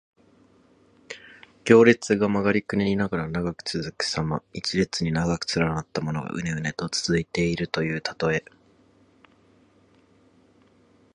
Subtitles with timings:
[1.63, 4.41] 行列が曲がりくねりながら長く続くさま。
[4.51, 8.43] 一列に長く連なったものが、うねうねと続いているというたとえ。